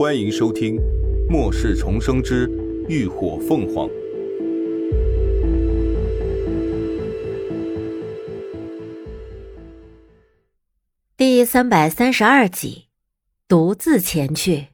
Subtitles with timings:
[0.00, 0.76] 欢迎收听
[1.28, 2.50] 《末世重生之
[2.88, 3.86] 浴火凤凰》
[11.18, 12.86] 第三百三十二集，
[13.46, 14.68] 独自前去。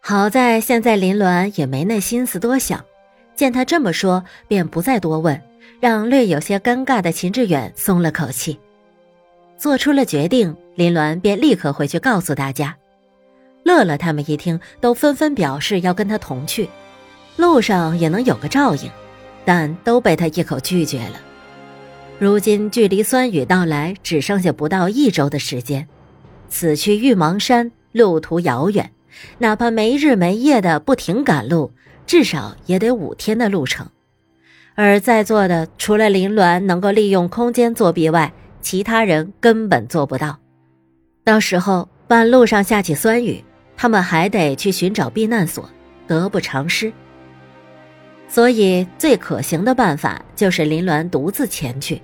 [0.00, 2.82] 好在现在林鸾也没那心思多想，
[3.34, 5.42] 见他这么说，便不再多问，
[5.78, 8.58] 让略有些尴尬的秦志远松了口气。
[9.60, 12.74] 做出了决定，林鸾便立刻回去告诉大家。
[13.62, 16.66] 乐乐他们一听，都纷纷表示要跟他同去，
[17.36, 18.90] 路上也能有个照应，
[19.44, 21.20] 但都被他一口拒绝了。
[22.18, 25.86] 如今距离酸雨到来只剩下不到一周的时间，
[26.48, 28.90] 此去玉芒山路途遥远，
[29.36, 31.70] 哪怕没日没夜的不停赶路，
[32.06, 33.86] 至少也得五天的路程。
[34.74, 40.38] 而在座的除了林鸾能够利用空间作弊外，其他人根本做不到，
[41.24, 43.42] 到时候半路上下起酸雨，
[43.76, 45.68] 他们还得去寻找避难所，
[46.06, 46.92] 得不偿失。
[48.28, 52.00] 所以最可行的办法就是林鸾独自前去。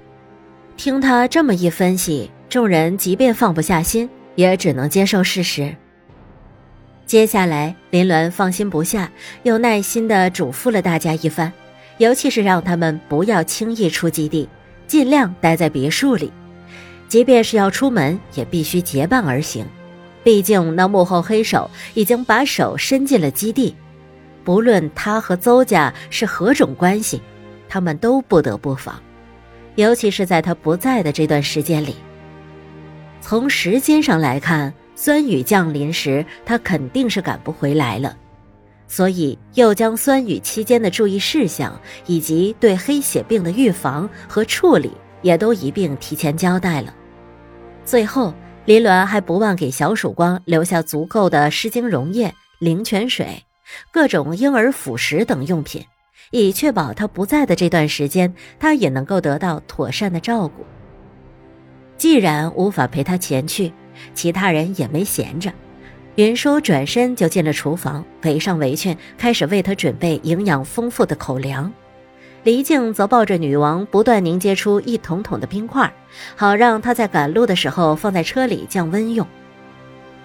[0.76, 5.74] 听他这么一分析，众人即便放不下心，也只能接受事实。
[7.06, 9.10] 接下来，林鸾放心不下，
[9.44, 11.52] 又耐心地嘱咐了大家一番，
[11.98, 14.48] 尤其是让他们不要轻易出基地，
[14.88, 16.32] 尽量待在别墅里。
[17.08, 19.64] 即便是要出门，也必须结伴而行。
[20.24, 23.74] 毕竟那幕后黑手已经把手伸进了基地，
[24.44, 27.22] 不论他和邹家是何种关系，
[27.68, 29.00] 他们都不得不防。
[29.76, 31.94] 尤其是在他不在的这段时间里，
[33.20, 38.16] 从时间上来看，酸雨降临时他肯定是赶不回来了，
[38.88, 44.90] 所以又将酸雨期间的注意事项以及对黑血病的预防和处理。
[45.22, 46.94] 也都一并提前交代了。
[47.84, 53.44] 最后，林鸾还不忘给小曙光留下足够的湿巾溶液、灵泉水、
[53.92, 55.84] 各种婴儿辅食等用品，
[56.30, 60.64] 以确保他不在的这段时间，他也能够得到妥善的照顾。
[61.96, 63.72] 既然无法陪他前去，
[64.14, 65.52] 其他人也没闲着。
[66.16, 71.72] 云舒转身就进了厨房，围上围裙，开始为他准备营养丰富的口粮。
[72.46, 75.92] 黎静则抱着女王，不断凝结出一桶桶的冰块，
[76.36, 79.26] 好让她在赶路的时候放在车里降温用。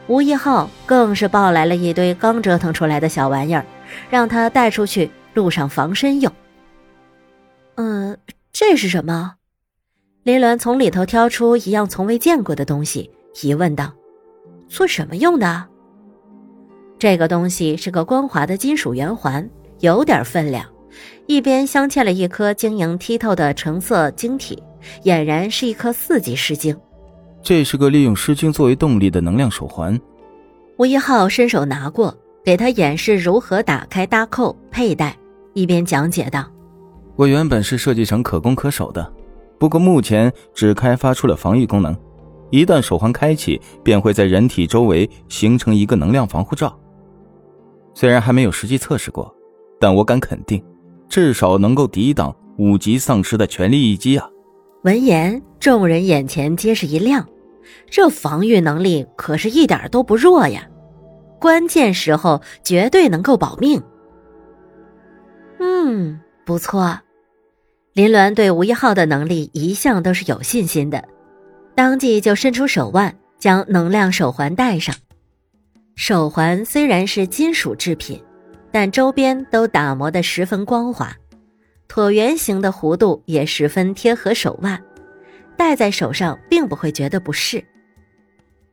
[0.06, 3.66] 吴一浩更是抱来了一堆刚折腾出来的小玩意儿，
[4.12, 6.32] 让他带出去路上防身用。
[7.74, 8.16] 嗯，
[8.53, 9.34] 这是什么？
[10.22, 13.09] 林鸾从里头挑出一样从未见过的东西，
[13.42, 13.92] 疑问道
[14.70, 15.64] ：“做什么用的？”
[17.00, 19.50] 这个东西是个光滑的金属圆环，
[19.80, 20.71] 有点分量。
[21.25, 24.62] 一边镶嵌了一颗晶莹剔透的橙色晶体，
[25.03, 26.78] 俨然是一颗四级尸晶。
[27.41, 30.00] 这是个利用尸晶作为动力的能量手环。
[30.78, 35.16] 吴一浩伸手拿过，给他演示如何打开搭扣佩戴，
[35.53, 36.46] 一边讲解道
[37.16, 39.12] ：“我原本是设计成可攻可守的，
[39.59, 41.96] 不过目前只开发出了防御功能。
[42.50, 46.78] 一旦手环开启，便会在人体周围形成一个能量防护罩。
[47.94, 49.34] 虽然还没有实际测试过，
[49.79, 50.63] 但我敢肯定。”
[51.12, 54.30] 至少能够抵挡五级丧尸的全力一击啊！
[54.84, 57.28] 闻言，众人眼前皆是一亮，
[57.90, 60.66] 这防御能力可是一点都不弱呀！
[61.38, 63.84] 关键时候绝对能够保命。
[65.60, 66.98] 嗯，不错。
[67.94, 71.04] 林鸾对吴一浩的能力一向都是有信心的，
[71.76, 74.96] 当即就伸出手腕，将能量手环戴上。
[75.94, 78.24] 手环虽然是金属制品。
[78.72, 81.16] 但周边都打磨得十分光滑，
[81.90, 84.82] 椭圆形的弧度也十分贴合手腕，
[85.58, 87.64] 戴在手上并不会觉得不适。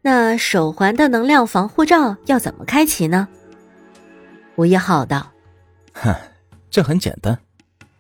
[0.03, 3.27] 那手环的能量防护罩要怎么开启呢？
[4.55, 5.33] 吴一浩道
[5.93, 6.15] ：“哼，
[6.71, 7.37] 这很简单，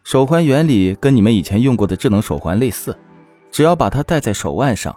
[0.04, 2.96] 手环原理跟你们以前用过的智能手环类似，
[3.50, 4.96] 只要把它戴在手腕上，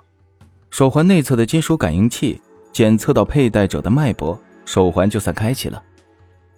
[0.70, 2.40] 手环内侧的金属感应器
[2.72, 5.82] 检测到佩戴者的脉搏，手环就算开启了。”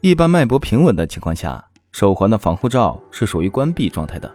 [0.04, 1.64] 一般脉搏平稳的情况下，
[1.94, 4.30] 手环的防护罩是属于关闭状态的。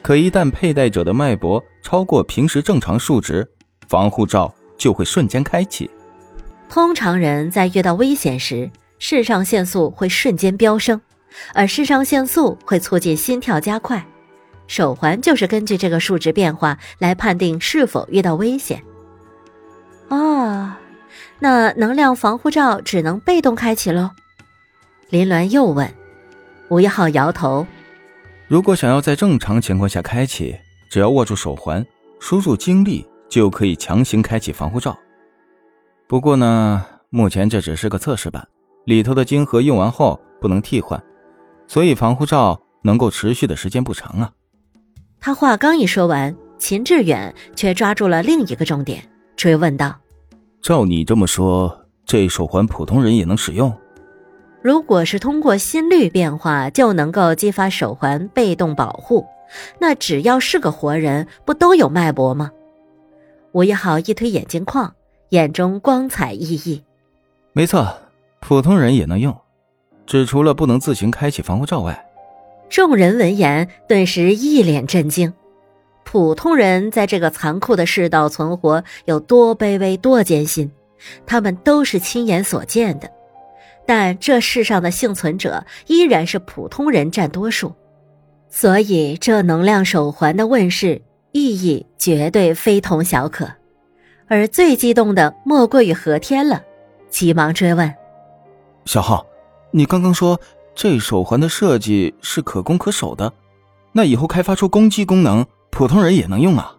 [0.00, 3.44] 可一旦佩戴者的脉搏超过平时正常数值，
[3.88, 5.90] 防护罩就会瞬间开启。
[6.68, 8.70] 通常人在遇到危险时，
[9.00, 11.00] 肾上腺素会瞬间飙升，
[11.52, 14.06] 而肾上腺素会促进心跳加快。
[14.68, 18.80] 手环就是根据这个数值变化来判定是否遇到危险。
[20.10, 20.78] 啊，
[21.40, 24.10] 那能量防护罩只能被动开启喽？
[25.12, 25.86] 林鸾又问
[26.70, 27.66] ：“吴一浩摇头。
[28.48, 30.56] 如果想要在正常情况下开启，
[30.88, 31.84] 只要握住手环，
[32.18, 34.96] 输入精力就可以强行开启防护罩。
[36.08, 38.48] 不过呢，目前这只是个测试版，
[38.86, 40.98] 里头的晶核用完后不能替换，
[41.66, 44.32] 所以防护罩能够持续的时间不长啊。
[45.20, 49.06] 他话刚一说完，秦志远却抓住了另一个重点，
[49.36, 49.94] 追问道
[50.62, 53.70] ：“照你这么说，这手环普通人也能使用？
[54.62, 59.26] 如果是通过心率变化就能够激发手环被动保护，
[59.78, 62.50] 那只要是个活人，不都有脉搏吗？”
[63.52, 64.94] 吴一豪一推眼镜框。
[65.30, 66.82] 眼中光彩熠熠，
[67.54, 67.88] 没错，
[68.40, 69.34] 普通人也能用，
[70.04, 72.06] 只除了不能自行开启防护罩外。
[72.68, 75.32] 众人闻言顿时一脸震惊。
[76.04, 80.70] 普通人在这个残酷的世道存活有多卑微、多艰辛，
[81.24, 83.10] 他们都是亲眼所见的。
[83.86, 87.74] 但这世上的幸存者依然是普通人占多数，
[88.48, 91.02] 所以这能量手环的问世
[91.32, 93.48] 意义绝对非同小可。
[94.28, 96.62] 而最激动的莫过于何天了，
[97.10, 97.92] 急忙追问
[98.86, 99.26] ：“小浩，
[99.70, 100.40] 你刚刚说
[100.74, 103.30] 这手环的设计是可攻可守的，
[103.92, 106.74] 那以后开发出攻击功能，普通人也能用啊？”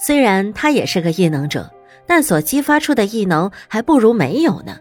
[0.00, 1.70] 虽然他也是个异能者，
[2.06, 4.78] 但所激发出的异能还不如没有呢。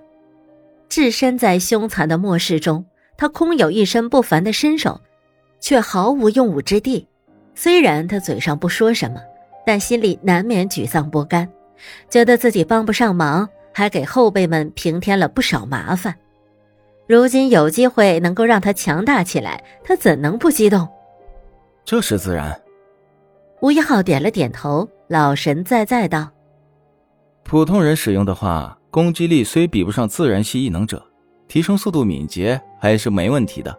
[0.89, 2.85] 置身在凶残的末世中，
[3.17, 4.99] 他空有一身不凡的身手，
[5.59, 7.07] 却毫无用武之地。
[7.55, 9.19] 虽然他嘴上不说什么，
[9.65, 11.47] 但心里难免沮丧不甘。
[12.09, 16.15] 觉得自己帮不上忙，还给后辈们平添了不少麻烦。
[17.07, 20.87] 如今有机会能够让他强大起来，他怎能不激动？
[21.85, 22.59] 这是自然。
[23.61, 26.29] 吴一浩点了点头，老神在在道
[27.47, 31.01] ：“普通人使用的话，攻击力虽比不上自然系异能者，
[31.47, 33.71] 提升速度敏捷还是没问题的。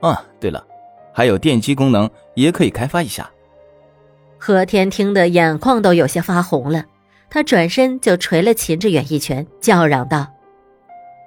[0.00, 0.66] 啊，对了，
[1.12, 3.30] 还有电击功能也可以开发一下。”
[4.40, 6.82] 何天听得眼眶都有些发红了。
[7.28, 10.26] 他转身就捶了秦志远一拳，叫嚷道：“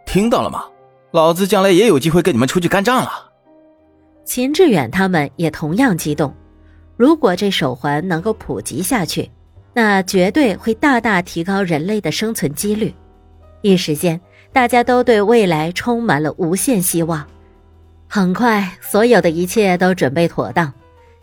[0.07, 0.65] 听到了吗？
[1.11, 3.31] 老子将来也有机会跟你们出去干仗了。”
[4.25, 6.33] 秦志远他们也同样激动。
[6.97, 9.29] 如果这手环能够普及下去，
[9.77, 12.93] 那绝对会大大提高人类的生存几率。
[13.61, 14.21] 一时间，
[14.53, 17.27] 大家都对未来充满了无限希望。
[18.07, 20.71] 很快，所有的一切都准备妥当。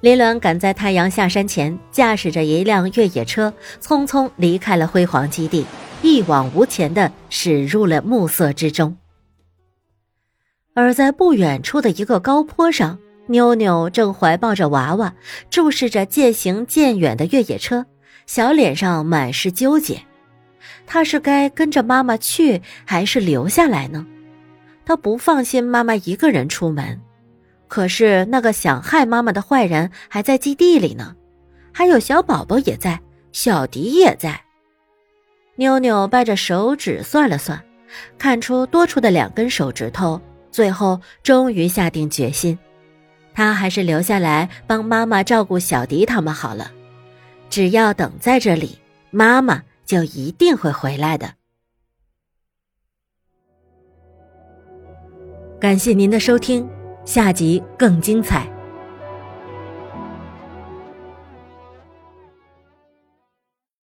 [0.01, 5.65] 林鸾赶在太阳下山前，驾驶着一辆越野车，匆匆离开了辉煌基地，
[6.03, 8.95] 一往无前的驶入了暮色之中。
[10.75, 15.15] 而在不远处的一个高坡上，妞妞正怀抱着娃娃，
[15.49, 17.87] 注视着渐行渐远的越野车，
[18.35, 20.01] 小脸上满是纠结。
[20.87, 24.07] 他是该跟着妈妈去，还是留下来呢？
[24.87, 26.99] 他不放心妈妈一个人出门。
[27.69, 31.15] 可是那个想害妈妈的坏人还在基地里呢，
[31.73, 32.99] 还有小宝宝也在，
[33.33, 34.41] 小迪也在。
[35.57, 37.63] 妞妞掰着手指算了算，
[38.17, 40.19] 看出多出的两根手指头，
[40.51, 42.59] 最后终于下定决心，
[43.35, 46.73] 她还是留下来帮妈妈照顾小迪他们好了。
[47.53, 48.79] 只要等在这里，
[49.11, 51.35] 妈妈就一定会回来的。
[55.61, 56.67] 感谢您的收听。
[57.05, 58.52] 下集更精彩。